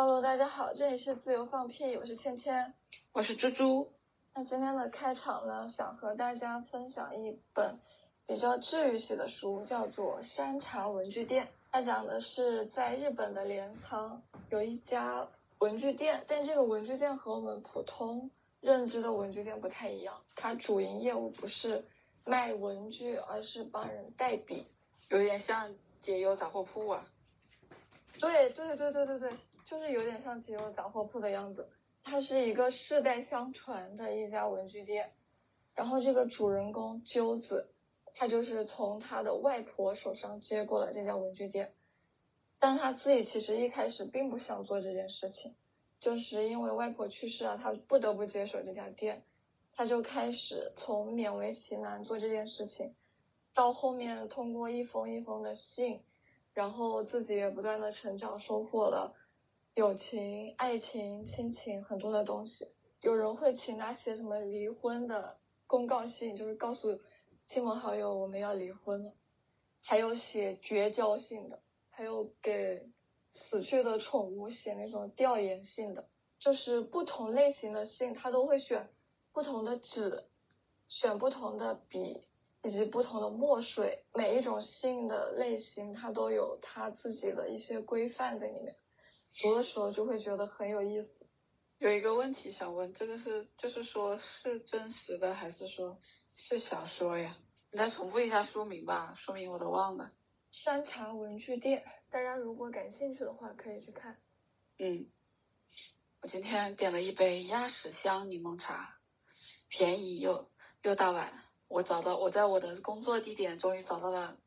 [0.00, 2.72] Hello，大家好，这里是自由放屁，我是芊芊，
[3.10, 3.90] 我是猪猪。
[4.32, 7.80] 那今天的开场呢，想和大家分享一本
[8.24, 11.46] 比较治愈系的书，叫做《山茶文具店》。
[11.72, 15.26] 它讲的是在日本的镰仓有一家
[15.58, 18.30] 文具店，但这个文具店和我们普通
[18.60, 21.84] 认知的文具店不太一样，它主营业务不是
[22.24, 24.68] 卖文具，而是帮人代笔，
[25.08, 27.04] 有点像解忧杂货铺啊。
[28.20, 29.32] 对对对对对对。
[29.68, 31.68] 就是有点像吉友杂货铺的样子，
[32.02, 35.12] 它是一个世代相传的一家文具店。
[35.74, 37.70] 然后这个主人公鸠子，
[38.14, 41.74] 他就是从他的外婆手上接过了这家文具店，
[42.58, 45.54] 但他自己其实一开始并不想做这件事情，
[46.00, 49.22] 就是因为外婆去世了，他不得不接手这家店，
[49.76, 52.94] 他就开始从勉为其难做这件事情，
[53.52, 56.02] 到后面通过一封一封的信，
[56.54, 59.14] 然后自己也不断的成长，收获了。
[59.78, 62.66] 友情、爱情、亲情，很多的东西。
[63.00, 66.98] 有人会请他写什么离婚的公告信，就是告诉
[67.46, 69.12] 亲朋好友我们要离婚了。
[69.80, 72.90] 还有写绝交信的，还有给
[73.30, 76.08] 死去的宠物写那种调研信的。
[76.40, 78.88] 就是不同类型的信，他都会选
[79.30, 80.24] 不同的纸，
[80.88, 82.26] 选不同的笔，
[82.62, 84.02] 以及不同的墨水。
[84.12, 88.74] 每一种信的类型，它都有它自己的一些规范在里面。
[89.34, 91.26] 读的时候就会觉得很有意思。
[91.78, 95.98] 有一个问题想问，这个是就是说是真实的还是说
[96.34, 97.36] 是小说呀？
[97.70, 100.10] 你再重复一下书名吧，书名我都忘了。
[100.50, 104.20] 山茶文具店，大家如果感兴趣的话可以去看。
[104.78, 105.06] 嗯，
[106.22, 108.98] 我今天点了一杯鸭屎香柠檬茶，
[109.68, 110.50] 便宜又
[110.82, 111.44] 又大碗。
[111.68, 114.40] 我找到我在我的工作地点终于找到了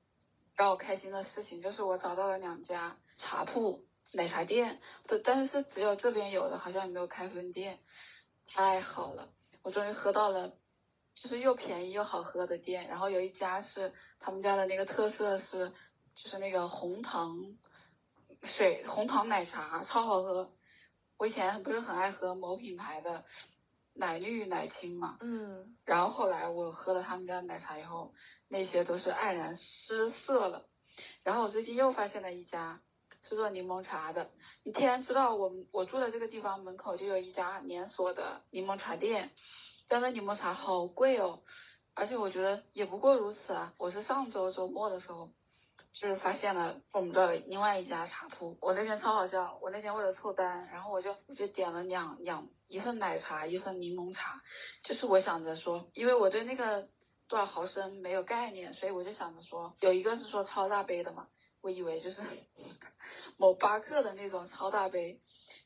[0.56, 3.86] 让我开心的事情，就是我找到了两家茶铺。
[4.14, 7.80] 奶茶店，但但是是只有这边有的，好像也没有开分店，
[8.46, 9.32] 太好了，
[9.62, 10.58] 我终于喝到了，
[11.16, 12.88] 就是又便宜又好喝的店。
[12.90, 15.70] 然后有一家是他们家的那个特色是，
[16.14, 17.58] 就是那个红糖
[18.44, 20.54] 水红糖奶茶超好喝。
[21.18, 23.24] 我以前不是很爱喝某品牌的
[23.94, 28.14] 奶绿奶青嘛，嗯，然后后来我喝了他们家的奶茶以后，
[28.50, 30.68] 那些都是黯然失色了。
[31.24, 32.82] 然后我最近又发现了一家。
[33.22, 34.32] 是做柠檬茶的。
[34.64, 39.32] 你突然知道我们我住的这个地方门口就有一家连锁的柠檬茶店，
[39.88, 41.42] 但那柠檬茶好贵哦，
[41.94, 43.74] 而且我觉得也不过如此啊。
[43.78, 45.30] 我是上周周末的时候，
[45.94, 48.58] 就是发现了我们这儿的另外一家茶铺。
[48.62, 54.42] 我那天超好笑，我那天为了凑单，然后我就我就点了两两一份奶茶，一份柠檬茶，
[54.84, 56.90] 就是我想着说，因为我对那个
[57.28, 61.28] 多少毫升没有概念，所以我就想着说，有一个是说超大杯的嘛。
[61.62, 62.22] 我以为就是
[63.38, 65.22] 某巴克的那种超大杯，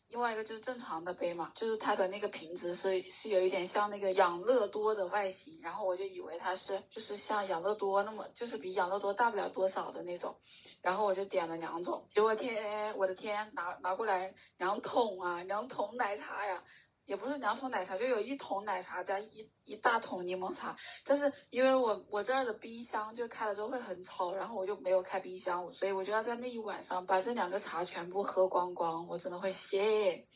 [0.10, 10.38] 另外一个就是正常的杯嘛，就是它的那个瓶子是是有一点像那个养乐多的外形，然后我就以为它是就是像养乐多那么就是比养乐多大不了多少的那种，
[10.82, 16.64] 然后我就点了两种，结果天我的天拿拿过来两桶啊两桶奶茶呀。
[17.06, 20.76] 也不是两桶奶茶，就有一桶奶茶加一一大桶柠檬茶。
[21.06, 29.08] 但是因为我我这儿的冰箱就开了之后会很吵，然后我就没有开冰箱，所以我就要在那一晚上把这两个茶全部喝光光。
[29.08, 30.28] 我真的会谢，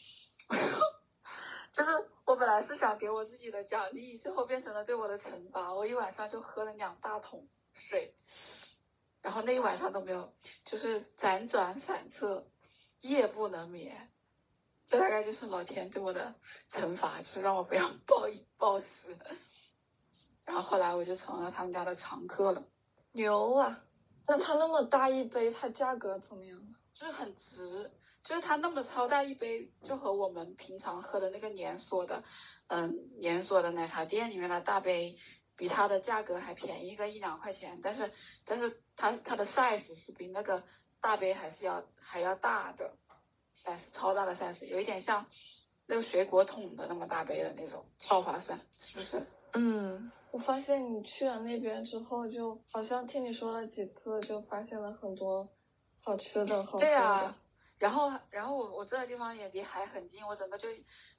[1.73, 1.89] 就是
[2.25, 5.73] 我本来是想给我自己的奖励，最后变成了对我的惩罚。
[5.73, 8.13] 我一晚上就喝了两大桶水，
[9.23, 10.33] 然后那一晚上都没有，
[10.65, 12.47] 就是辗转反侧，
[13.01, 14.11] 夜不能眠。
[14.89, 16.33] 这大概就是老天对我的
[16.67, 19.15] 惩罚，就是让我不要暴饮暴食。
[20.45, 22.63] 然后后来我就成了他们家的常客了。
[23.11, 23.83] 牛啊！
[24.25, 26.59] 那它那么大一杯，它价格怎么样？
[26.95, 27.91] 就是很值，
[28.23, 32.23] 就是它那么超大一杯，就和我们平常喝的那个连锁的，
[32.65, 35.19] 嗯，连锁的奶茶店里面的大杯，
[35.55, 37.79] 比它的价格还便宜个一两块钱。
[37.83, 38.11] 但是，
[38.43, 40.63] 但是它它的 size 是比那个
[40.99, 42.97] 大杯还是要还要大的。
[43.53, 45.25] Size 超大的 size，有一点像
[45.85, 49.25] 那个水果桶的那么大杯的那种，超划算，是不是？
[49.53, 55.49] 嗯，我发现你去了那边之后，就好像听你说了几次，就发现了很多
[56.01, 56.85] 好吃的、好喝的。
[56.85, 57.37] 对啊，
[57.79, 60.69] 然后然后我我这个地方也离海很近，我整个就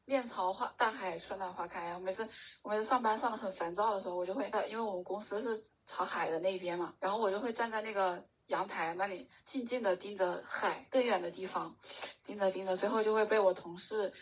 [0.05, 1.93] 面朝花大海，春暖花开。
[1.95, 2.29] 我每次
[2.63, 8.25] 我每次上班上的很烦躁的时候，我就会，因为我们公司是朝海的那边嘛，然后我就会站在那个。
[8.51, 11.77] 阳台那里静静的盯着海，更远的地方
[12.25, 14.13] 盯着盯着，最后就会被我同事，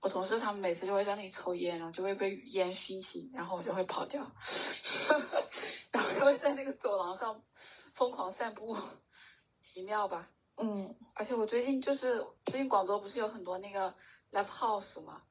[0.00, 4.22] 我同事他们每次就会在那里抽烟，然后就会被烟熏醒，然后我就会跑掉，
[5.92, 7.44] 然后就会在那个走廊上
[7.92, 8.76] 疯狂散步，
[9.60, 10.28] 奇妙吧？
[10.56, 13.94] 嗯，而且我最近就是最近广州不是有很多那个
[14.32, 15.22] live house 嘛，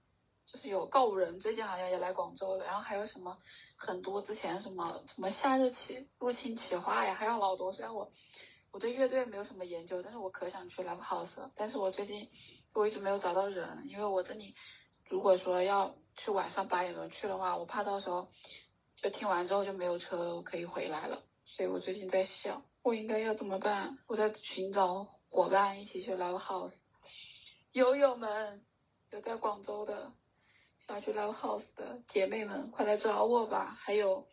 [0.48, 3.38] 就是有告五人，最近好像也来广州了，然后还有什么
[3.76, 7.74] 很多之前什么什么夏日企入侵企划呀，还有老多。
[7.74, 8.10] 虽然我
[8.72, 11.52] 我对乐队没有什么研究，但是我可想去 live house。
[11.54, 12.32] 但是我最近
[12.74, 14.56] 我一直没有找到人，因为我这里
[15.04, 18.30] 如果说要去晚上八点钟去的话，我怕到时候
[18.96, 21.22] 就听完之后就没有车可以回来了。
[21.44, 23.98] 所以我最近在想，我应该要怎么办？
[24.08, 26.86] 我在寻找伙伴一起去 live house。
[27.74, 28.66] 友友们，
[29.12, 30.14] 有在广州的
[30.80, 33.78] 想要去 live house 的姐妹们，快来找我吧！
[33.80, 34.28] 还有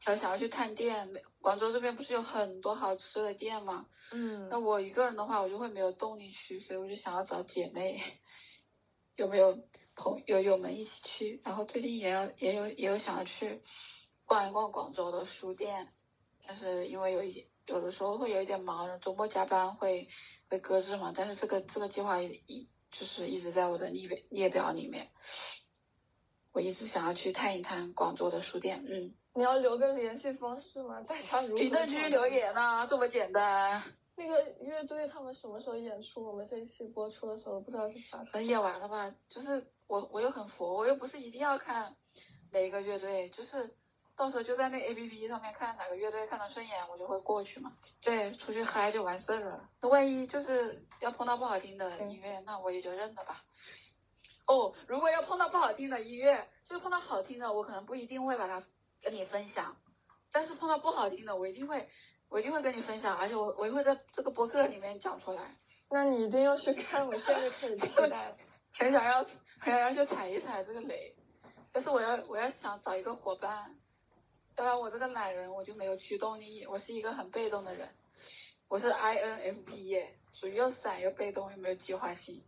[0.00, 1.10] 还有想要去探店，
[1.40, 3.86] 广州这边不是有很多好吃的店吗？
[4.12, 8.02] 嗯那我一个人的话，我就会没有动力去，所以我就想要找姐妹，
[9.16, 9.58] 有没有
[9.94, 11.40] 朋友友们一起去？
[11.44, 13.62] 然后最近也要也有也有想要去
[14.24, 15.92] 逛一逛广州的书店，
[16.46, 20.08] 但是因为有一些有的时候会有一点忙，周末加班会
[20.48, 21.12] 会搁置嘛。
[21.16, 25.10] 但是这个这个计划一一就是一直在我的列表列表里面，
[26.58, 28.84] 我一直想要去探一探广州的书店。
[28.88, 31.00] 嗯，你要留个联系方式吗？
[31.02, 33.80] 大家如评论区留言啊，这么简单。
[34.16, 36.26] 那个乐队他们什么时候演出？
[36.26, 38.32] 我们这一期播出的时候不知道是啥时候。
[38.32, 41.94] 等演完了吧，就是我我又很佛，我又不是一定要看
[42.50, 43.76] 哪一个乐队，就是
[44.16, 47.72] 到时候就在那 A P P 上面看哪个乐队看得顺眼，我就会过去嘛。
[48.00, 49.68] 对，出去嗨就完事儿了。
[49.80, 53.44] 那万一就是要碰到不好听的音乐，那我也就认了吧。
[54.48, 58.64] 哦，如果要碰到不好听的音乐，就是碰到好听的，我可能不一定会把它
[59.02, 59.76] 跟你分享，
[60.32, 61.86] 但是碰到不好听的，我一定会
[62.30, 65.56] 我一定会跟你分享，而且我我也会在这个博客里面讲出来。
[65.90, 68.36] 那你一定要去看，我现在就开始期待了。
[68.72, 69.24] 很想要
[69.58, 71.14] 很想要去踩一踩这个雷，
[71.72, 73.74] 但是我要我要想找一个伙伴，
[74.56, 77.88] 要不然我这个懒人我就没有驱动力，我是一个很被动的人，
[78.68, 82.42] 我是 INFP 耶，属于又散又被动又没有计划性，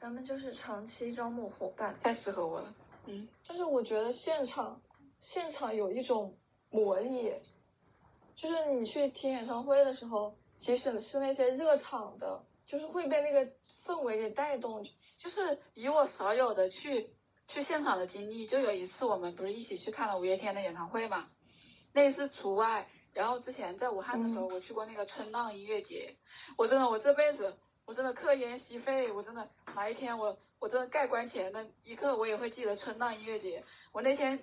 [0.00, 2.74] 咱们就是长期招募伙伴，太适合我了。
[3.04, 4.80] 嗯，但是我觉得现场
[5.18, 6.38] 现场有一种
[6.70, 7.34] 魔力，
[8.34, 13.52] 就是你去听演唱会的时候，即使是那些热场的，就是会被那个
[13.84, 14.86] 氛围给带动。
[15.18, 17.10] 就是以我少有的去
[17.46, 21.26] 去现场的经历，就有一次我们不是一起去看了五月天的演唱会嘛，
[21.92, 22.88] 那一次除外。
[23.12, 26.16] 然后之前在武汉的时候，我去过那个春浪音乐节，
[26.56, 27.58] 我真的我这辈子
[27.90, 33.64] 我真的课研习费，我真的哪一天我我真的盖棺前的一刻，我也会记得春浪音乐节。
[33.90, 34.38] 我那天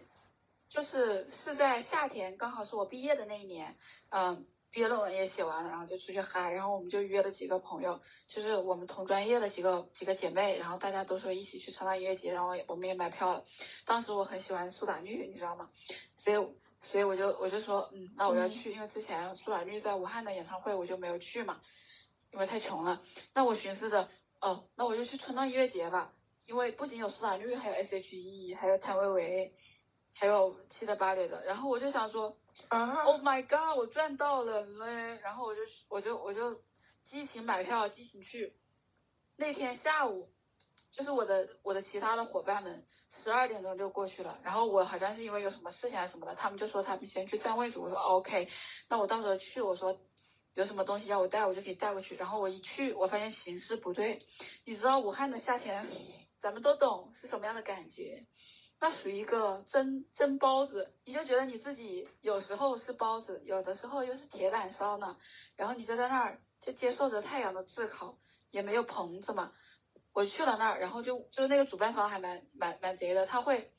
[0.68, 3.78] 就是是在夏天，刚好是我毕业的那一年，
[4.10, 13.46] 嗯，毕业论文也写完了，然后就出去嗨，然后我们就约了几个朋友，就是我们同专业的几个几个姐妹，然后大家都说一起去春浪音乐节，然后我们也买票了。
[13.86, 15.70] 当时我很喜欢苏打绿，你知道吗？
[16.18, 16.48] 所以
[16.82, 21.62] 所以我就我就说，嗯，那我要去，因为之前苏打绿在武汉的演唱会我就没有去嘛，
[22.38, 23.02] 因为太穷了。
[23.34, 24.08] 那我寻思着，
[24.40, 26.14] 哦，那我就去春浪音乐节吧，
[26.46, 29.54] 因为不仅有苏打绿，还有 S.H.E，还有谭维维，
[30.14, 31.44] 还有七的八的的。
[31.46, 32.38] 然后我就想说
[32.68, 35.20] 啊，Oh my god，我赚到了嘞！
[35.24, 36.62] 然后我就我就我就
[37.02, 38.56] 激情买票，激情去。
[39.36, 40.30] 那天下午，
[40.92, 48.48] 就是我的我的其他的伙伴们十二点钟就过去了，然后我好像是因为有什么事情还是什么的，他们就说他们先去占位置，我说 OK，
[48.90, 50.00] 那我到时候去，我说
[50.58, 52.16] 有什么东西要我带，我就可以带过去。
[52.16, 54.18] 然后我一去，我发现形势不对，
[54.66, 55.86] 你知道武汉的夏天，
[56.40, 58.26] 咱们都懂是什么样的感觉。
[58.80, 65.16] 那属于一个蒸蒸包子，你就觉得你自己有时候是包子，有的时候又是铁板烧呢，
[65.56, 68.18] 然后你就在那儿就接受着太阳的炙烤，
[68.50, 69.52] 也没有棚子嘛。
[70.12, 73.72] 我去了那儿，然后就就是那个主办方还蛮蛮蛮贼的，他会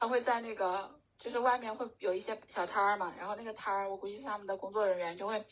[0.00, 5.46] 他会在那个就是外面会有一些小摊儿嘛，然后那个摊儿我估计是他们的工作人员就会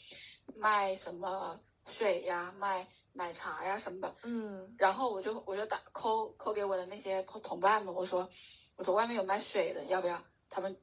[0.56, 8.30] 卖什么水呀，卖奶茶呀什么的，嗯然后我就我就打扣扣给我的那些同伴们，我说
[8.76, 10.22] 我说外面有卖水的，要不要？
[10.48, 10.78] 他们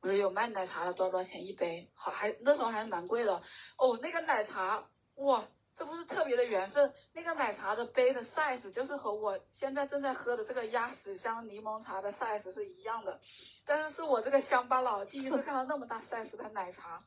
[0.00, 1.88] 我说有卖奶茶的，多少多少钱一杯？
[1.94, 3.42] 好，还那时候还是蛮贵的
[3.78, 3.98] 哦。
[4.02, 13.20] 那个奶茶哇，这不是特别的缘分，那个奶茶的杯的 size 就是和我现在正在喝的这个鸭屎香柠檬茶的 size 是一样的，
[13.64, 17.00] 但是是我这个乡巴佬第一次看到那么大 size 的奶茶。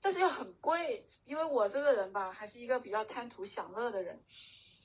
[0.00, 4.22] 但是又很贵，因为我这个人吧，还是一个比较贪图享乐的人，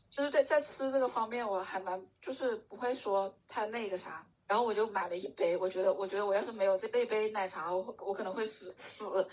[0.10, 4.28] 就是在在吃这个方面，我还蛮就是不会说太那个啥。
[4.46, 9.28] 然后我就买了一杯，我觉得我觉得我要是没有这这杯奶茶，我我可能会死死。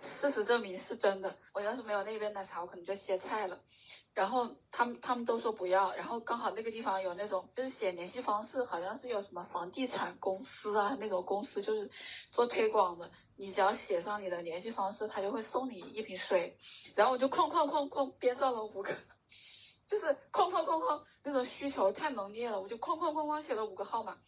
[0.00, 1.36] 事实证明是真的。
[1.52, 3.60] 我要是没有那边奶茶，我可能就歇菜了。
[4.12, 11.90] 然后他们他们都说不要，然后刚好那个地方有那种就是写联系方式，好像是有什么房地产公司啊那种公司就是
[12.32, 16.58] 做推广的，你只要写上你的联系方式，他就会送你一瓶水。
[16.96, 18.92] 然后我就哐哐哐哐编造了五个，
[19.86, 24.18] 就是哐哐哐哐那种需求太浓烈了，我就哐哐哐哐写了五个号码，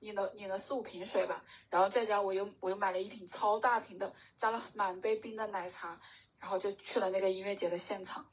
[0.00, 6.00] 领了领了四五瓶水吧，然后在家我又我又买了一瓶超大瓶的，加了满杯冰的奶茶，
[6.38, 8.26] 然后就去了那个音乐节的现场。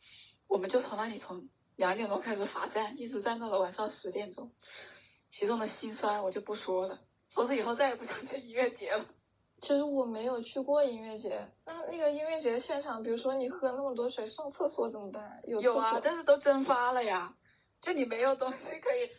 [0.48, 4.52] 我们就从那里从两点钟开始罚站，一直站到了晚上十点钟，
[5.30, 7.00] 其中的辛酸我就不说了。
[7.28, 9.06] 从此以后再也不想去音乐节了。
[9.60, 15.42] 其实我没有去过音乐节，那那个音乐节现场，比如说你喝那么多水，上厕所怎么办？
[15.48, 17.36] 有有啊，但是都蒸发了呀，
[17.82, 19.10] 就你没有东西可以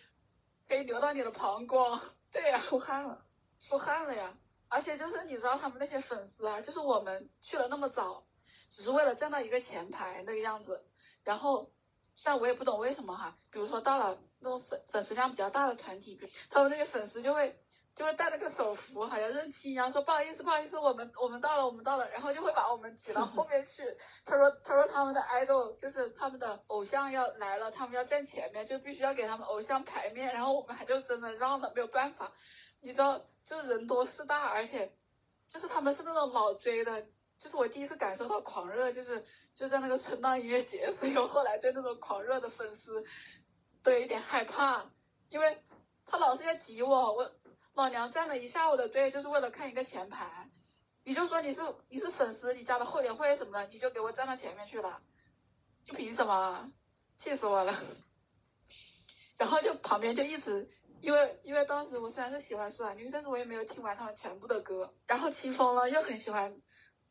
[0.69, 2.01] 可以流到你的膀胱。
[2.37, 3.25] 对呀，出汗了，
[3.59, 4.37] 出汗了呀。
[4.69, 8.27] 而且就是你知道他们那些粉丝啊，就是我们去了那么早，
[8.69, 10.85] 只是为了站到一个前排那个样子。
[11.25, 11.73] 然后，
[12.15, 17.59] 像我也不懂为什么哈，比如说到了那种粉粉丝量比较大的团体，他们那些粉丝就会
[17.97, 23.83] 就会带了个手幅，好像认亲一样，说不好意思不好意思，我们我们到了我们到了，然后就会把我们挤到后面去。
[24.25, 32.33] 他说他说他们的 idol 就是他们的偶像要来了，他们要站前面，就必须要给他们偶像排面，然后我们还就真的让了，没有办法。
[32.81, 34.95] 你知道，就人多势大，而且
[35.49, 37.07] 就是他们是那种老追的。
[37.39, 39.23] 就是我第一次感受到狂热，就是
[39.53, 43.05] 就在那个春浪音乐节，所以我后来对那种狂热的粉丝
[43.83, 44.91] 都有一点害怕，
[45.29, 45.63] 因为
[46.07, 47.31] 他老是要挤我，我
[47.77, 50.49] 老娘站了一下午的队，就是为了看一个前排。
[51.05, 55.03] 你就说你是你是粉丝，你加的会员会什么的，你就给我站到前面去了，
[55.85, 56.73] 就凭什么？
[57.19, 57.79] 气死我了！
[59.37, 60.71] 然后就旁边就一直，
[61.03, 66.59] 因为因为当时我虽然是喜欢苏打绿，但是我也没有听完他们全部的歌，然后清风呢又很喜欢。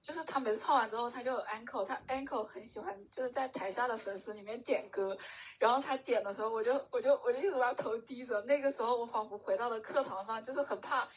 [0.05, 5.17] 就是他每次唱完之后，他就有 uncle，他 uncle 很喜欢就是在台下的粉丝里面点歌，
[5.57, 8.39] 然后他点的时候，我就我就我就一直把头低着。
[8.43, 11.07] 那个时候我仿佛回到了课堂上，就是很怕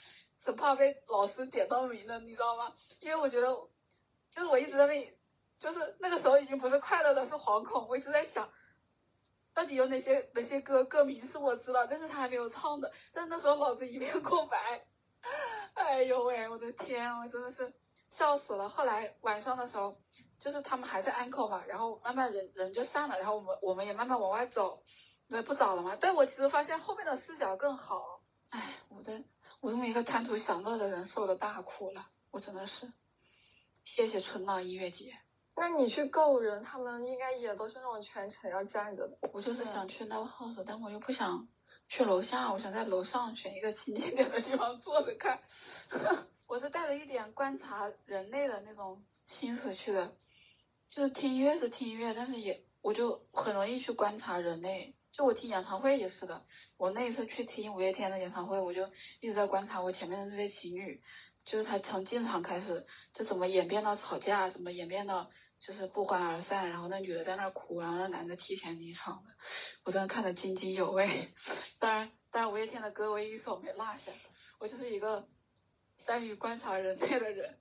[0.42, 2.73] 很怕被老师点到名的，你知道吗？
[3.00, 3.49] 因为我觉得
[4.30, 5.14] 就是我一直在那里，
[5.59, 7.88] 就是那个时候已经不是快乐的，是惶恐。
[7.90, 8.50] 我一直在想，
[9.52, 14.87] 到底有哪些哪些歌歌名是我知道，但是他还没有唱的，但是那时候脑子一片空白。
[15.75, 17.75] 哎呦喂，我的天，我真的是。
[18.11, 18.69] 笑死了！
[18.69, 20.00] 后来晚上的时候，
[20.38, 24.83] 就是他们还在安 e 嘛，然后慢慢人人就散了，然后我们我们也慢慢往外走，
[25.27, 25.97] 因为不早了嘛。
[26.00, 28.23] 但我其实发现后面的视角更好。
[28.50, 29.23] 唉，我这
[29.61, 32.91] 我这么一个贪图享乐的人受了大苦了，我真的是。
[33.85, 35.19] 谢谢春浪音乐节。
[35.55, 39.19] 那你去够人，他们应该也都是那种全程要站着的。
[39.33, 41.49] 我就是想去 live house，但我又不想
[41.88, 45.43] 去楼下，我想在楼上选一个清静点的地方坐着看。
[46.49, 50.17] 我是带着一点观察人类的那种心思去的，
[50.88, 54.95] 就是听音乐是听音乐，但是也我就很容易去观察人类。
[55.12, 56.47] 就我听演唱会也是的，
[56.78, 58.90] 我那一次去听五月天的演唱会，我就
[59.21, 61.02] 一直在观察我前面的这对情侣，
[61.45, 69.31] 就是他从进场开始就怎么演变到吵架，怎么演变到就是不欢而散，然后那女的在那哭，然后那男的提前离场的，
[69.85, 71.07] 我真的看得津津有味。
[71.78, 74.11] 当然，当然五月天的歌我一首没落下，
[74.59, 75.28] 我就是一个。
[75.99, 77.59] 善于观察人类的人，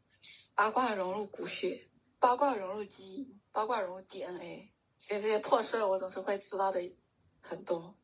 [0.53, 1.87] 八卦融入骨血，
[2.19, 6.79] 八卦融入基因，八卦融入 DNA，所以这些破事儿我总是会知道的
[7.41, 7.95] 很多。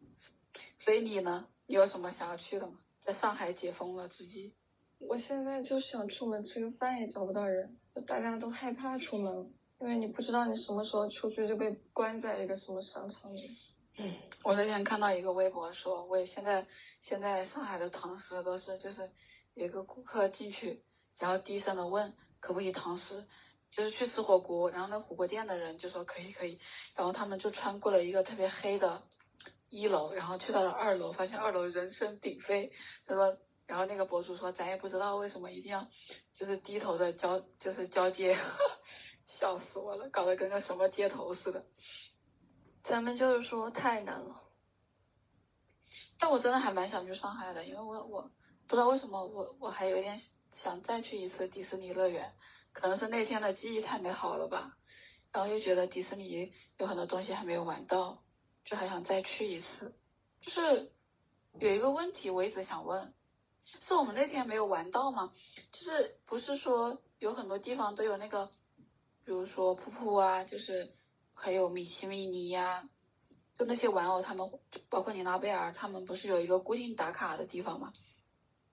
[0.79, 1.47] 所以你呢？
[1.67, 2.79] 你有什么想要去的吗？
[2.99, 4.55] 在上海解封了之际，
[4.97, 13.55] 我现在就想出门吃个饭也找不到人，大家都害怕出门，因为你不知道你什么时候出去就被关在一个什么商场里。
[13.97, 14.11] 嗯，
[14.43, 16.65] 我之前看到一个微博说，我现在
[16.99, 19.11] 现在上海的堂食都是就是。
[19.53, 20.83] 有个顾客进去，
[21.17, 23.27] 然后低声的问可不可以堂食，
[23.69, 26.59] 就是去吃火锅，然后那火锅店的人就说可以可以，
[26.95, 29.03] 然后他们就穿过了一个特别黑的
[29.69, 32.71] 一楼，然后去到了二楼，发现二楼人声鼎沸，
[33.05, 35.87] 他说，然后那个博主说咱也不知道为什么一定要
[36.33, 38.35] 就是低头的交就是交接，
[39.27, 41.65] 笑死我了，搞得跟个什么街头似的。
[42.81, 44.41] 咱们就是说太难了，
[46.17, 48.31] 但我真的还蛮想去上海的，因为我我。
[48.73, 52.33] 不知道为什么我我还有点想再去一次迪士尼乐园，
[52.71, 54.75] 可能是那天的记忆太美好了吧，
[55.31, 58.23] 然后又觉得迪士尼有很多东西还没有玩到，
[58.65, 59.93] 就还想再去一次。
[60.41, 60.91] 就是
[61.59, 63.13] 有一个问题我一直想问，
[63.63, 65.31] 是我们那天没有玩到吗？
[65.71, 68.47] 就是不是说有很多地方都有那个，
[69.23, 70.95] 比如说瀑布啊，就是
[71.35, 72.89] 还有米奇米妮呀，
[73.55, 74.51] 就那些玩偶他们，
[74.89, 77.93] 包括妮娜贝尔他们不是有一个固定打卡的地方吗？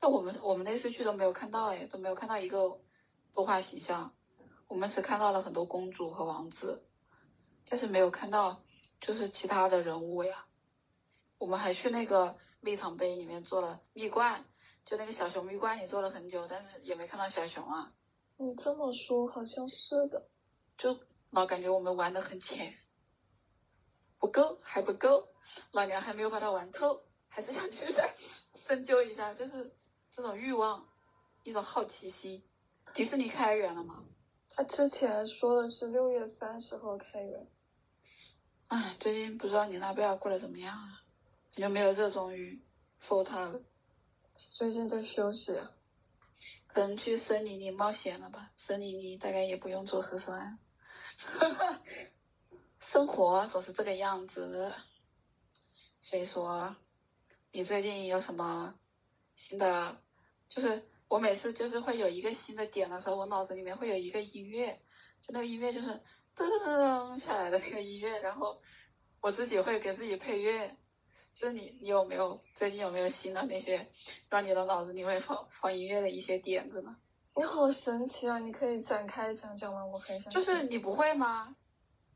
[0.01, 2.81] 那我们我们那次去都没有看到哎，都没有看到一个
[3.35, 4.15] 动画形象，
[4.67, 6.87] 我们只看到了很多公主和王子，
[7.69, 8.63] 但是没有看到
[9.01, 10.47] 就是其他的人物呀。
[11.39, 14.45] 我们还去那个蜜糖杯里面做了蜜罐，
[14.85, 17.93] 就那个小熊蜜罐也做了很久，但是也没看到小熊啊。
[18.37, 20.29] 你这么说好像是的，
[20.77, 20.99] 就
[21.31, 22.75] 老感觉我们玩的很浅，
[24.19, 25.29] 不够还不够，
[25.73, 28.15] 老娘还没有把它玩透，还是想去再
[28.55, 29.75] 深究一下，就是
[30.11, 30.89] 这种欲望，
[31.45, 32.43] 一种好奇心。
[32.95, 34.05] 迪士尼开园了吗？
[34.49, 37.47] 他之前说的是六月三十号开园。
[38.67, 41.03] 唉，最近不知道你那边过得怎么样啊？
[41.55, 42.61] 感觉没有热衷于
[43.25, 43.63] 他了。
[44.37, 45.73] 最近在休息啊。
[46.67, 48.51] 可能去森林里冒险了吧？
[48.57, 50.59] 森林里大概也不用做核酸。
[52.79, 54.73] 生活总是这个样子。
[56.01, 56.77] 所以说，
[57.53, 58.75] 你最近有什么
[59.41, 59.97] 新的？
[60.51, 64.79] 就是我每次就是会有一个新的点的时候，我脑子里面会有一个音乐，
[65.23, 65.99] 就那个音乐就是
[66.37, 68.61] 噔下来的那个音乐，然后
[69.23, 70.77] 我自己会给自己配乐。
[71.33, 73.89] 就是你，你有没有最近有没有新的那些
[74.29, 76.97] 让你的脑子里会放放音乐的一些点子呢？
[77.37, 78.41] 你好神奇啊！
[78.41, 79.87] 你可以展开讲讲吗？
[79.87, 80.31] 我很想。
[80.31, 81.57] 就是你不会吗？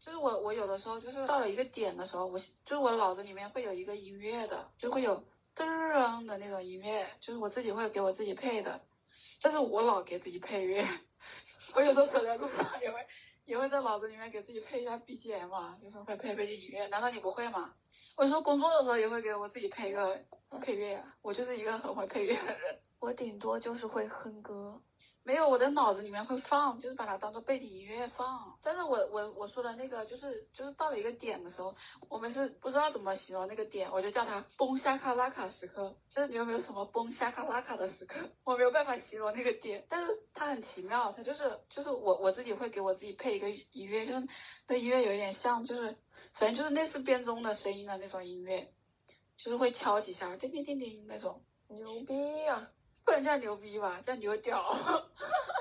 [0.01, 5.25] 就是我我有的时候就是到了一个点的时候，我就是我脑子里面会有一个音乐的，就会有
[5.55, 8.81] 噔的那种音乐，就是我自己会给我自己配的。
[9.41, 10.87] 但是我老给自己配乐，
[11.75, 13.07] 我有时候走在路上也会
[13.45, 16.87] 也会在脑子里面给自己配一下 BGM 啊，有时候会配背景音乐。
[16.89, 17.75] 难道你不会吗？
[18.17, 20.19] 我有时候工作的时候也会给我自己配一个
[20.63, 22.79] 配乐，我就是一个很会配乐的人。
[22.99, 24.81] 我顶多就是会哼歌，
[25.25, 28.57] 没有我的脑子里面会放，就是把它当做背景音乐放。
[28.63, 31.75] 但是我我我说的那个就是就是到了一个点的时候，
[32.09, 35.97] 我们是不知道怎么形容那个点，我就叫它崩下卡拉卡时刻。
[36.09, 38.21] 就是你有没有什么崩下卡拉卡的时刻？
[38.45, 44.29] 我没有办法形容那个点，但是它很奇妙，它就是就是我我自己会给我自己配一个音乐，就是
[44.69, 45.97] 那音乐有点像就是。
[46.33, 48.75] 反正就是类似编钟的声音的那种音乐，
[49.37, 51.45] 就是会敲几下，叮叮叮叮那种。
[51.69, 52.73] 牛逼呀！
[53.05, 55.09] 不能叫牛逼吧，叫牛屌。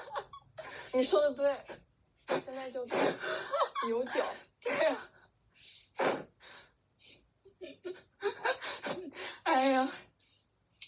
[0.94, 4.26] 你说的对，现在就牛屌。
[4.62, 5.10] 对呀。
[9.44, 9.92] 哎呀，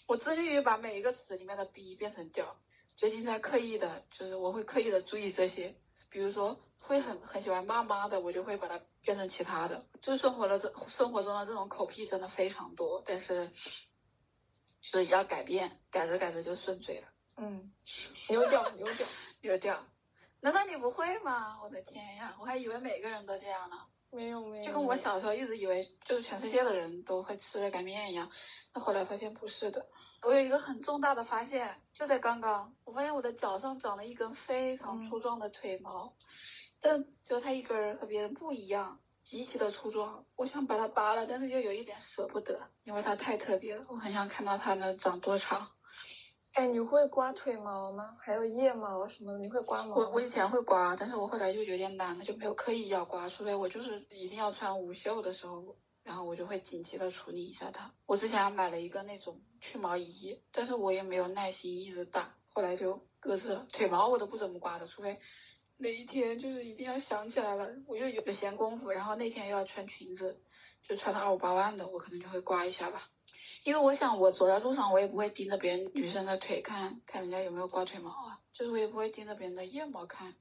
[0.06, 2.56] 我致力于把每一个词里面的逼变成屌。
[2.96, 5.76] 最近在刻意的，就是我会刻意的注意这些，
[6.08, 6.58] 比如说。
[6.78, 9.84] 会很很喜欢骂妈的，我就会把它变成其他的。
[10.00, 13.50] 就是生活的这生活中的这种口癖真的非常多，但是
[14.90, 17.08] 所以要改变，改着改着就顺嘴了。
[17.36, 17.72] 嗯，
[18.30, 19.06] 牛屌牛屌
[19.42, 19.84] 牛屌，
[20.40, 21.60] 难道你不会吗？
[21.62, 23.76] 我的天呀，我还以为每个人都这样呢。
[24.10, 28.30] 没有没有，就跟我小时候一直以为就是全世界的人都会吃热干面一样，
[28.72, 29.86] 那后来发现不是的。
[30.22, 36.16] 我有一个很重大的发现，就在刚刚，我发现我的脚上长了一根非常粗壮的腿毛。
[36.80, 40.24] 但只有它一根儿和别人不一样，极其的粗壮。
[40.36, 43.84] 我想把它拔了，但是又有一点舍不得，因为它太特别了。
[43.88, 45.68] 我很想看到它能长多长。
[46.54, 48.16] 哎，你会刮腿毛吗？
[48.20, 49.96] 还有腋毛什么的，你会刮吗？
[49.96, 53.28] 我我以前会刮，但是我后来就有点懒了，就没有刻意要刮。
[53.28, 57.92] 除非我就是一定要穿无袖的时候，然后我就会紧急的处理一下它。
[58.06, 63.66] 我之前还买了一个那种去毛仪，但是我也没有耐心一直打，后来就搁置了。
[63.72, 65.18] 腿毛我都不怎么刮的，除非。
[65.78, 70.40] 哪一天就是一定要想起来了，我又有有闲工夫，然后那天又要穿裙子，
[70.82, 73.10] 就穿的二五八万的，我可能就会刮一下吧。
[73.64, 80.34] 因为我想我走在路上，我也不会盯着别人女生的腿看，看人家有没有刮腿毛啊，就是我也不会盯着别人的腋毛看。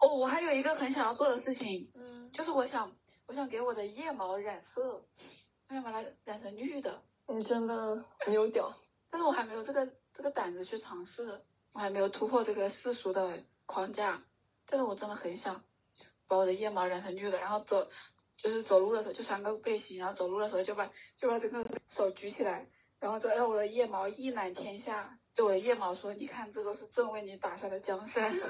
[0.00, 2.94] 哦，我还有一个很想要做的事情，嗯，就是我想
[3.26, 5.06] 我想给我的腋毛染色，
[5.68, 7.02] 我想把它染成绿的。
[7.28, 8.76] 你真的牛屌，
[9.08, 11.42] 但是我还没有这个这个胆子去尝试，
[11.72, 14.22] 我还没有突破这个世俗的框架。
[14.66, 15.62] 但是我真的很想
[16.26, 17.88] 把我的腋毛染成绿的，然后走，
[18.36, 28.34] 就是走路的时候就穿个背心，然后走路的时候就把就把这个手举起来，然后就让我的腋毛一览天下，就我的腋毛说，你看这都是朕为你打下的江山。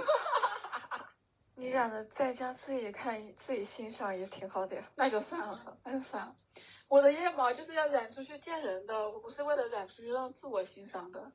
[1.57, 4.83] 你染的在家自己看自己欣赏也挺好的呀。
[4.97, 6.35] 那就算了，那就算了。
[6.89, 11.33] 我的腋毛就是要染出去见人的，我不是为了染出去让自我欣赏的。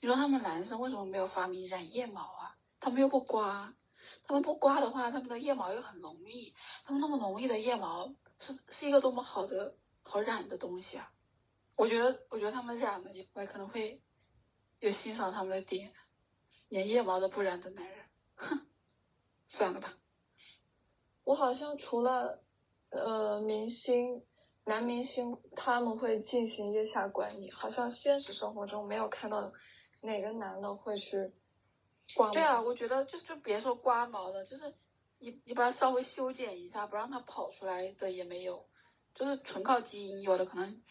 [0.00, 2.56] 你说他们男生为什么没有发明染腋毛啊？
[2.78, 3.74] 他们又不刮。
[4.28, 6.54] 他们不刮的话，他们的腋毛又很浓密。
[6.84, 11.10] 他们那么浓密的腋毛是是一个多么好的好染的东西啊！
[11.76, 14.02] 我觉得，我觉得他们染了，我可能会
[14.80, 15.94] 有欣赏他们的点。
[16.68, 18.66] 连腋毛都不染的男人，哼，
[19.48, 19.96] 算了吧。
[21.24, 22.42] 我好像除了
[22.90, 24.22] 呃明星
[24.64, 29.54] 男明星他们会进行腋下管理，好像现实生活中没有看到
[30.02, 31.32] 哪个男的会去。
[32.14, 32.32] 刮毛。
[32.32, 34.74] 对啊，我觉得就就别说刮毛了，就是
[35.18, 38.68] 你你把它稍微修剪一下，不让它跑出来的也没有，
[39.14, 40.82] 就是纯靠基因，有的可能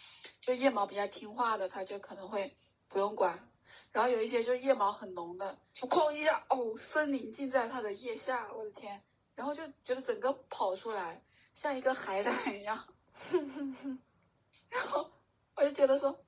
[0.41, 2.55] 就腋毛比较听话的，它就可能会
[2.87, 3.49] 不用管。
[3.91, 9.01] 然后有一些就是腋毛很浓的，哐一下，哦，森林尽在它的腋下，我的天！
[9.35, 12.87] 然后就觉得整个跑出来，像一个海胆一样。
[14.69, 15.11] 然后
[15.55, 16.19] 我就觉得说，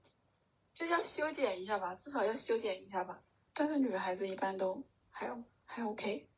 [0.73, 3.21] 就要修剪一下吧，至少要修剪一下吧。
[3.59, 5.29] 但是女孩子一般都还
[5.65, 6.29] 还 OK。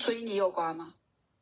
[0.00, 0.92] 所以你有刮吗？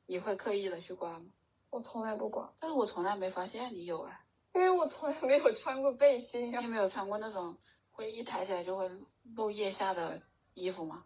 [0.05, 1.25] 你会刻意的去刮吗？
[1.71, 4.21] 我从来不刮，但是我从来没发现你有哎，
[4.53, 7.57] 因为我从来没有穿过背心呀、你有没有穿过那种
[7.93, 8.91] 会一抬起来就会
[9.35, 10.21] 露腋下的
[10.53, 11.05] 衣服吗？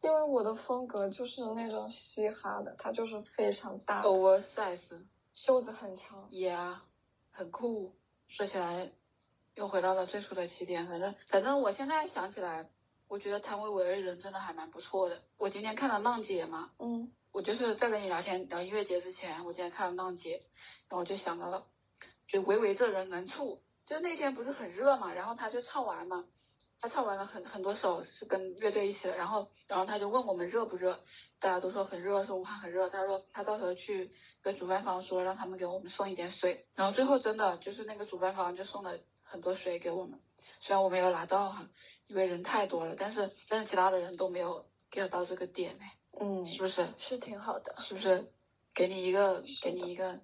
[0.00, 6.26] 因为我的风格就是那种嘻哈的，它就是非常大，oversize 袖子很长。
[6.30, 6.86] 也啊，
[7.30, 7.94] 很酷。
[8.26, 8.90] 说起来，
[9.56, 10.88] 又回到了最初的起点。
[10.88, 12.70] 反正反正我现在想起来，
[13.08, 15.22] 我觉得谭维维的人真的还蛮不错的。
[15.36, 20.42] 我今天看了浪姐嘛，嗯，我就是在跟你聊天聊音乐节之前，我今天看了浪姐，
[20.88, 21.66] 然后我就想到了，
[22.26, 23.62] 就维维这人能处。
[23.84, 26.24] 就那天不是很热嘛，然后他就唱完嘛，
[26.80, 30.98] 他唱完了很很多首是跟乐队一起的，然后然后他就问我们热不热，
[31.38, 40.18] 大家都说很热，说武汉很热，他说他到时候去跟主办方说，让他们给我们送一点水，然后最后真的就是那个主办方就送了很多水给我们，
[40.60, 41.68] 虽然我没有拿到哈，
[42.06, 45.84] 因为人太多了，但是但是其他的人都没有 get 到这个点呢，
[46.20, 46.86] 嗯是不是？
[46.98, 47.74] 是挺好的。
[47.78, 48.32] 是不是？
[48.74, 50.20] 给你一个，给你一个，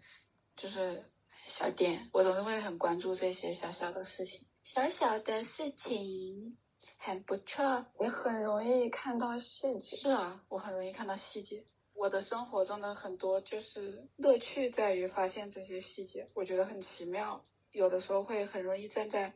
[0.56, 1.10] 就是
[1.46, 6.56] 小点，我总是会很关注这些小小的事情，小小的事情
[6.96, 7.86] 很不错。
[8.00, 9.96] 你很容易看到细节。
[9.96, 11.64] 是啊，我很容易看到细节。
[11.94, 17.44] 我的生活中的很多就是乐趣在于发现这些细节，我觉得很奇妙。
[17.72, 19.32] 有的时候会很容易站在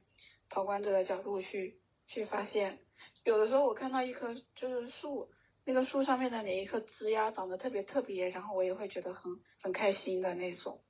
[0.54, 2.78] 旁观者的角度去去发现，
[3.24, 5.28] 有的时候我看到一棵就是树，
[5.64, 10.80] 那个树上面的哪一颗枝丫长得特别特别，然后我也会觉得很很开心的那种。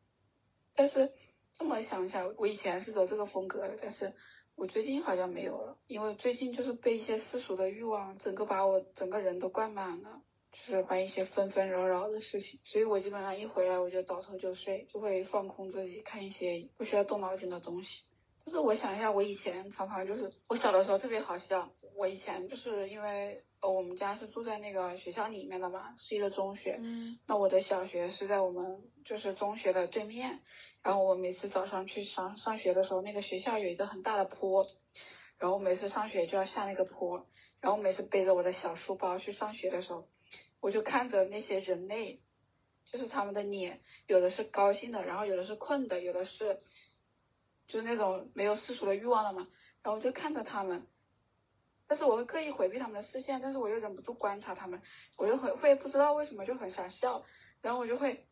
[0.75, 1.11] 但是
[1.51, 4.13] 这么想想，我以前是走这个风格的，但是
[4.55, 10.21] 我最近好像没有了，因为最近就是被一些世俗的欲望整个把我整个人都灌满了，
[10.53, 18.03] 就是把一些纷纷扰扰的事情，所以我基本上一回来我就倒头就睡，就会放空自己，看一些不需要动脑筋的东西。
[18.45, 27.19] 但是我想一下，我以前常常就是我小的时候特别好笑，我以前就是因为呃我们家是住在那个学校里面的嘛，是一个中学，嗯。
[27.27, 30.41] 那我的小学是在我们就是中学的对面，
[30.83, 34.67] 然后我每次早上去上上学的时候，那个学校有一个很大的坡，
[35.39, 37.27] 然后每次上学就要下那个坡，
[37.61, 40.07] 然后每次背着我的小书包去上学的时候，
[40.61, 42.21] 我就看着那些人类，
[42.85, 46.59] 就是他们的脸，有的是高兴的，然后有的是困的，有的是
[47.67, 49.49] 就是那种没有世俗的欲望了嘛，
[49.83, 50.87] 然后我就看着他们。
[51.87, 54.81] 但是我会刻意回避他们的视线，但是我又忍不住观察他们，
[55.19, 57.23] 我就很会不知道为什么就很想笑，
[57.61, 58.27] 然后我就会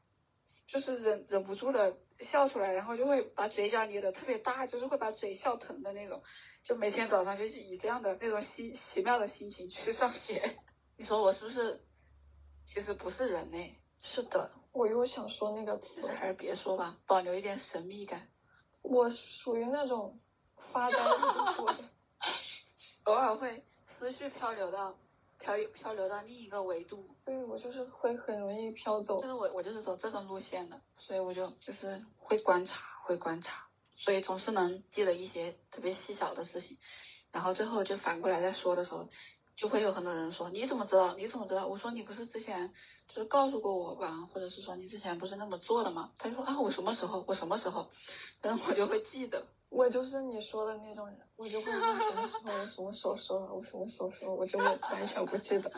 [0.66, 6.22] 就是忍忍不住的笑出来，然后就会把嘴角捏得特别大，就是会把嘴笑疼的那种，
[6.62, 10.56] 就每天早上就是以这样的那种奇奇妙的心情去上学。
[10.96, 11.84] 你说我是不是
[12.64, 13.78] 其实不是人类？
[14.00, 18.31] 是的，我又想说那个词，还是别说吧，保留一点神秘感。
[18.82, 20.18] 我属于那种
[20.56, 21.84] 发呆的。
[23.04, 24.96] 偶尔会思绪漂流到
[25.40, 29.28] 漂漂流到另一个维度，对我就是会很容易飘走但。
[29.28, 33.66] 是我我就是走这个路线的，所以我就就是会观察，会观察，
[33.96, 36.78] 所以总是能记得一些特别细小的事情，
[37.32, 39.08] 然后最后就反过来再说的时候，
[39.62, 41.14] 就会有很多人说你怎么知道？
[41.14, 41.68] 你怎么知道？
[41.68, 42.74] 我说你不是之前
[43.06, 46.10] 就是告诉过我吧，或者是说你之前不是那么做的吗？
[46.18, 47.24] 他就说啊我什么时候？
[47.28, 47.88] 我什么时候？
[48.42, 49.46] 但是我就会记得。
[49.68, 55.70] 我就是你说的那种人，我就会问什么时候我什么时候说了，我什么时候说了，我就会完全不记得。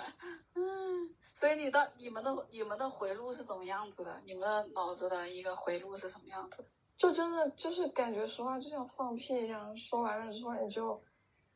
[0.54, 4.22] 嗯， 所以你的你们的你们的回路是怎么样子的？
[4.24, 6.64] 你们的脑子的一个回路是什么样子？
[6.96, 11.02] 就真的就是感觉说话就像放屁一样，说完了之后你就，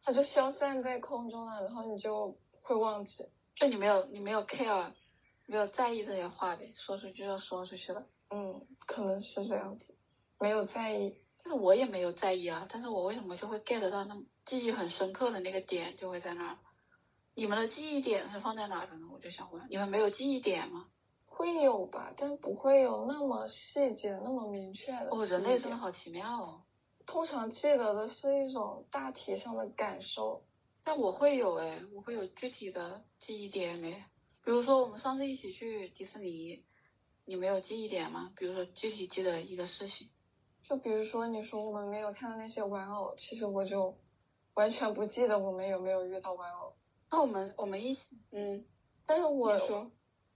[0.03, 3.27] 它就消散在空中了，然后你就会忘记。
[3.55, 4.93] 就你没有你没有 care，
[5.47, 8.07] 没有在意这些话呗，说出去就说出去了。
[8.31, 9.97] 嗯，可能是这样子，
[10.39, 11.17] 没有在意。
[11.43, 16.59] 但是我也没有在意啊，但是我为什么就会 get 到那么记忆很深刻的那个点就会在那儿？
[17.35, 19.07] 你们的记忆点是放在哪儿的呢？
[19.13, 20.89] 我就想问，你们没有记忆点吗？
[21.27, 25.09] 会有吧，但不会有那么细节、那么明确的。
[25.11, 25.77] 哦，人类真的。
[25.77, 26.63] 好奇妙哦。
[27.09, 30.45] 通常记得的是一种大体上的感受。
[30.85, 34.11] 但我会有哎，我会有具体的记忆点哎。
[34.45, 36.63] 比如说我们上次一起去迪士尼，
[37.25, 38.31] 你没有记忆点吗？
[38.37, 40.11] 比如说具体记得一个事情。
[40.61, 43.95] 就比如说你说我们没有看到那些玩偶，其实我就
[44.53, 46.75] 完全不记得我们有没有遇到玩偶。
[47.11, 48.67] 那我们我们一起，嗯，
[49.07, 49.91] 但是我说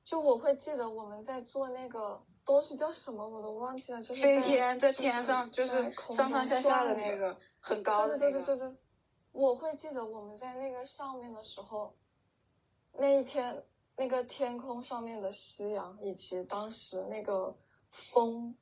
[0.06, 8.78] 就我会记得我们在做那个东西叫什么我都忘记了，就是飞天在天上就是空上上下下的那个很高的那个，对对对对对，
[9.32, 11.94] 我会记得我们在那个上面的时候，
[12.92, 13.64] 那一天
[13.96, 17.56] 那个天空上面的夕阳，以及当时那个
[17.90, 18.56] 风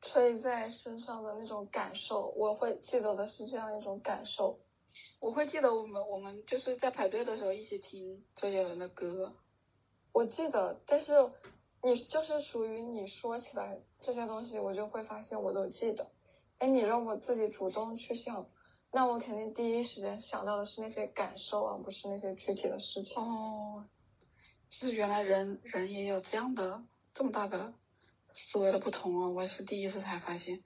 [0.00, 4.60] 吹在身上的那种感受，我会记得的是这样一种感受。
[5.18, 9.34] 我会记得我们我们就是在排队的时候一起听周杰伦的歌，
[10.12, 11.12] 我记得，但是
[11.82, 16.10] 你就是属于你说起来这些东西，我就会发现我都记得。
[16.58, 18.48] 哎，你让我自己主动去想，
[18.90, 23.22] 那我肯定第一时间想到的是那些感受而，不是那些具体的事情。
[23.22, 23.84] 哦，
[24.68, 27.74] 就是原来人人也有这样的这么大的
[28.32, 29.28] 思维的不同啊！
[29.28, 30.62] 我是第一次才发现，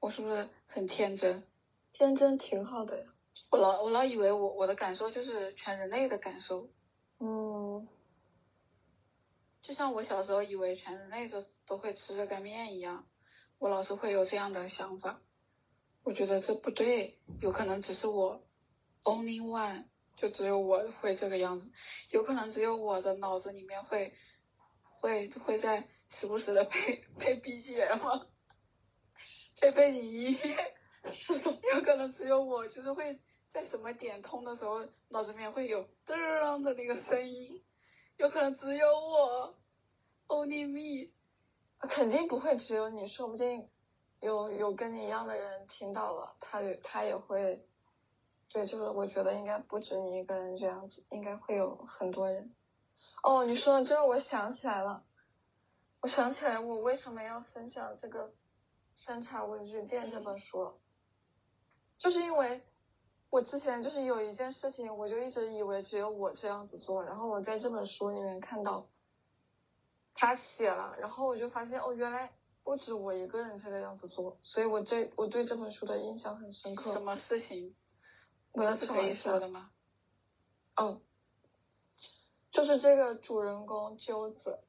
[0.00, 1.44] 我是不是很天真？
[1.92, 3.06] 天真挺好的呀。
[3.50, 6.70] 我老我老以为我我的感受就是全人类的感受，嗯，
[9.62, 13.06] 就像我小时候以为全人类都都会吃热干面一样，
[13.58, 15.20] 我老是会有这样的想法。
[16.02, 18.46] 我觉得这不对，有可能只是我
[19.04, 19.84] only one，
[20.16, 21.70] 就只有我会这个样子，
[22.10, 24.14] 有可能只有我的脑子里面会
[24.80, 28.26] 会会在时不时的配配 BGM，
[29.56, 30.74] 配背景音乐。
[31.04, 37.62] 是的，有可能只有我，就是会在什么点通的时候，脑子里面会有噔的那个声音，
[38.20, 39.56] 有可能只有我
[40.28, 41.10] ，only me。
[41.88, 43.66] 肯定不会只有你，说不定
[44.20, 47.66] 有有跟你一样的人听到了，他他也会，
[48.52, 52.54] 对，就是我觉得应该不止你一个人这样子，应该会有很多人。
[53.22, 55.02] 哦，你说到这，我想起来了，
[56.02, 58.28] 我想起来我为什么要分享这个
[58.98, 60.76] 《山茶文具店》这本书了，
[61.96, 62.62] 就是因为
[63.30, 68.86] 我之前就是有一件事情，我就一直以为只有我这样子做，然后我在这本书里面看到。
[70.12, 72.30] 他写了，然后我就发现哦，原来
[72.62, 76.92] 不止我一个人这个样子做，所以我这我对这本书的印象很深刻。
[76.92, 77.74] 什么事情？
[78.52, 79.70] 我是可以说的吗？
[80.76, 81.00] 哦，
[82.50, 84.60] 就是这个主人公鸠子，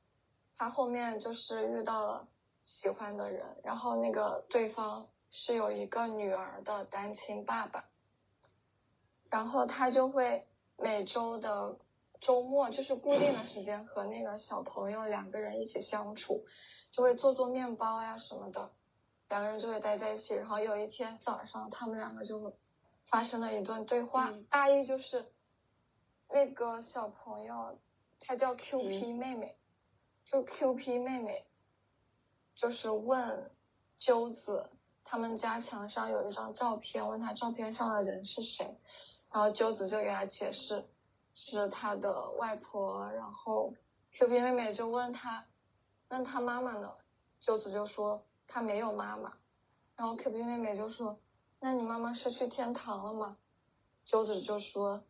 [0.55, 2.29] 他后面就是遇到了
[2.61, 7.89] 喜欢的人，然后那个对方是有一个女儿的单亲爸爸，
[9.31, 10.45] 然后他就会
[10.77, 11.79] 每周的
[12.19, 16.45] 周末就是固定的时间和那个小朋友两个人一起相处，
[16.91, 18.71] 就会做做面包呀什么的，
[19.29, 20.35] 两个人就会待在一起。
[20.35, 22.53] 然后有一天早上，他们两个就
[23.05, 25.31] 发生了一段对话，嗯大意就是
[26.29, 27.79] 那个小朋友
[28.19, 29.57] 他叫 Q P 妹妹，
[30.25, 31.47] 就 Q P 妹妹
[32.53, 33.49] 就是问
[33.97, 34.69] 鸠子
[35.03, 38.77] 他们家墙上有一张照片，问他照片上的人是谁，
[39.31, 40.85] 然后鸠子就给他解释
[41.33, 43.73] 是他的外婆，然后
[44.11, 45.47] Q P 妹妹就问他，
[46.09, 46.97] 那他妈妈呢？
[47.39, 49.33] 鸠子就说他没有妈妈，
[49.95, 51.19] 然后 Q P 妹妹就说，
[51.59, 53.37] 那你妈妈是去天堂了吗？
[54.05, 55.03] 鸠子就说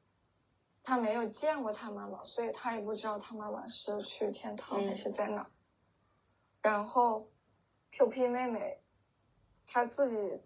[0.83, 5.49] 他没有见过他妈妈，所以他也不知道他妈妈是去天堂还是在哪。
[6.61, 7.29] 然后
[7.89, 8.81] Q P 妹妹
[9.65, 10.43] 她自己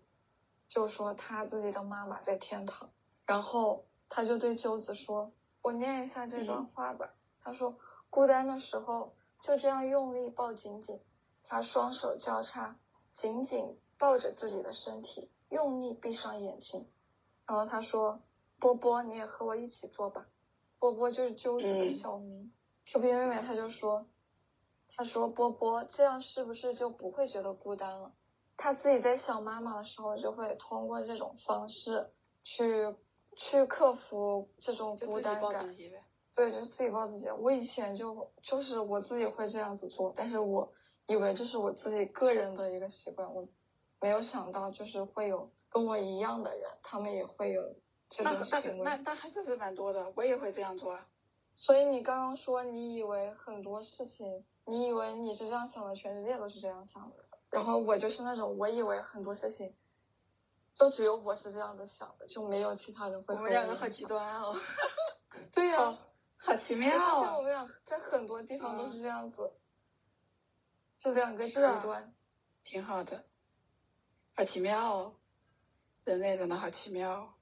[0.67, 2.89] 就说她自己的妈妈在天堂，
[3.25, 7.15] 然后他就对鸠子说：“我念一下这段话吧。
[7.41, 7.77] 他说
[8.09, 11.01] ：“孤单的时候就这样用力抱紧紧，
[11.43, 12.79] 他双手交叉，
[13.13, 16.89] 紧紧抱着自己的身体，用力闭上眼睛。
[17.47, 18.21] 然后他说
[18.59, 20.27] ：“波波，你也和我一起做吧。”
[20.77, 22.51] 波波就是鸠子的嗯小名。
[22.85, 24.07] Q B 妹妹她就说
[24.95, 28.13] ：“她说波波这样是不是就不会觉得孤单了？
[28.55, 32.95] 她自己在想妈妈的时候，就会通过这种方式去
[33.35, 35.65] 去克服这种孤单感。
[36.33, 37.29] 对，就是自己抱自己。
[37.29, 40.69] 我以前就就是我自己会这样子做，但是我
[41.05, 43.47] 以为这是我自己个人的一个习惯，我
[44.01, 47.61] 没有想到就是会有跟我一样的人，他们也会有
[48.09, 48.83] 这那那种行为。
[48.83, 51.07] 那那还真是蛮多的，我也会这样做啊。
[51.55, 57.23] 所以你刚刚说你以为很多事情，你以为你是这样想的，全世界都是这样想的。
[57.49, 59.73] 然后我就是那种，我以为很多事情，
[60.75, 63.87] 就只有我是这样子想的，就没有其他人会我们两个 好。
[63.87, 64.55] 极端哦，
[65.51, 65.97] 对呀、哦
[66.37, 67.41] 好奇妙我发现我啊！
[67.41, 69.51] 们俩在很多地方都嗯是这样子，
[70.99, 72.13] 就两个极端。
[72.63, 73.25] 挺好的，
[74.35, 75.15] 好奇妙哦，
[76.03, 77.33] 人类真的好奇妙哦。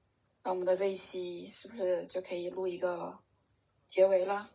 [0.42, 3.18] 那我们的这一期是不是就可以录一个
[3.88, 4.50] 结尾了？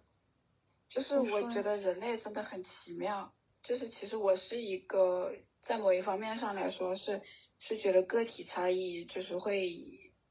[0.88, 7.22] 就是我觉得人类真的很奇妙，就是其实我是一个在某一方面上来说是
[7.60, 9.76] 是觉得个体差异就是会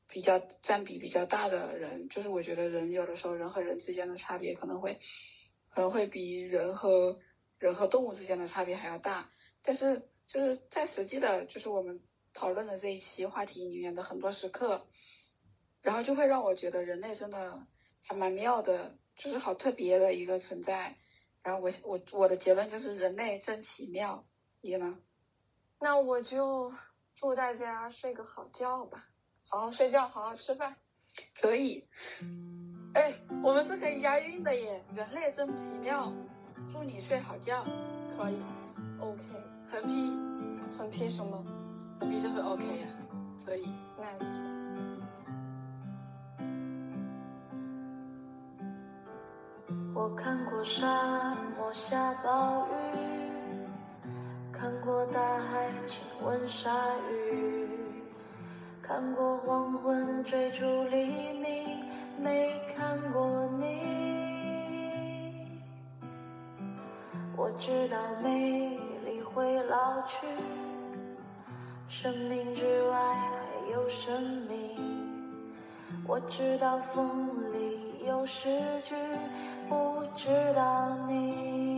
[0.09, 4.99] 比较占比比较大的人，就是我觉得人有的时候人和人之间的差别可能会
[5.69, 7.21] 可能会比人和
[7.59, 9.31] 人和动物之间的差别还要大，
[9.63, 12.01] 但是就是在实际的，就是我们
[12.33, 14.87] 讨论的这一期话题里面的很多时刻，
[15.83, 17.67] 然后就会让我觉得人类真的
[18.03, 20.97] 还蛮妙的，就是好特别的一个存在。
[21.43, 24.27] 然后我我我的结论就是人类真奇妙，
[24.61, 24.99] 你呢？
[25.81, 26.73] 那我就
[27.21, 28.97] 祝大家睡个好觉吧，
[29.49, 30.77] 好好睡觉，好好吃饭。
[31.41, 31.85] 可以。
[32.95, 34.85] 哎，我们是可以押韵的耶！
[34.95, 36.13] 人类真奇妙，
[36.71, 37.65] 祝你睡好觉。
[38.17, 38.41] 可以。
[39.01, 39.21] OK。
[39.69, 40.17] 横批？
[40.79, 41.45] 横批什么？
[41.99, 42.87] 横批就是 OK 呀。
[43.45, 43.67] 可以。
[44.01, 44.57] Nice。
[49.93, 53.18] 我看过沙漠下暴雨，
[54.89, 56.71] 过大海亲吻鲨
[57.11, 57.69] 鱼，
[58.81, 61.85] 看过黄昏追逐黎明，
[62.19, 63.67] 没看过你。
[67.37, 70.27] 我知道美丽会老去，
[71.87, 74.75] 生命之外还有生命。
[76.07, 78.49] 我知道风里有诗
[78.87, 78.95] 句。
[79.69, 81.78] 不知道你，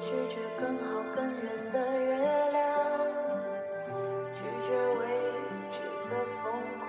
[0.00, 0.84] 拒绝更好
[1.14, 2.16] 更圆的月
[2.52, 2.60] 亮，
[4.32, 4.68] 拒绝
[5.00, 5.02] 未
[5.70, 5.76] 知
[6.08, 6.42] 的疯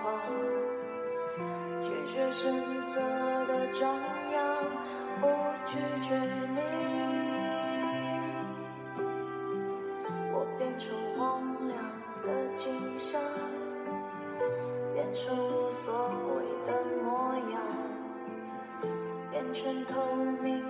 [1.82, 3.00] 拒绝声色
[3.46, 3.80] 的张
[4.32, 4.38] 扬，
[5.20, 5.26] 不
[5.66, 5.70] 拒
[6.08, 6.08] 绝
[6.54, 6.58] 你。
[10.32, 11.76] 我变成荒凉
[12.22, 13.20] 的景象
[14.94, 15.92] 变成无所
[16.28, 16.68] 谓的
[17.02, 17.60] 模样，
[19.30, 20.64] 变成透明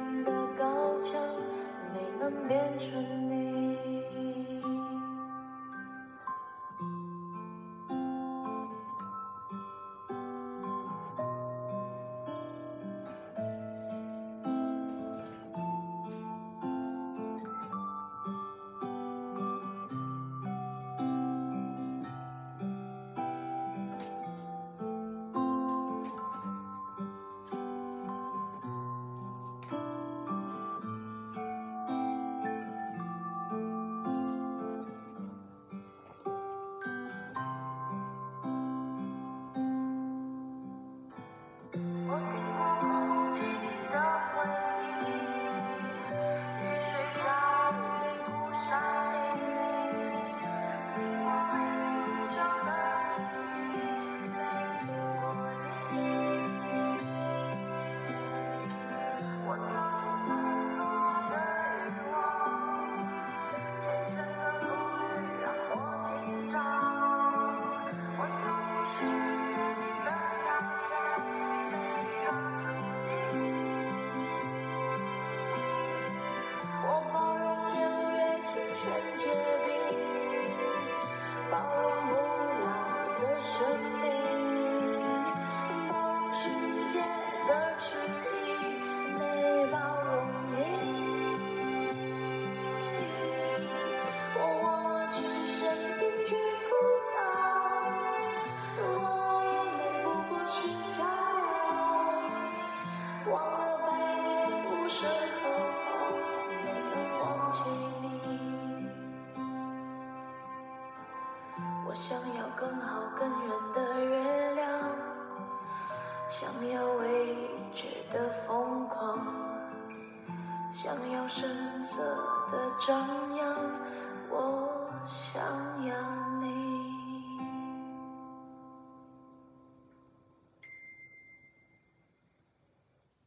[122.80, 123.29] 找，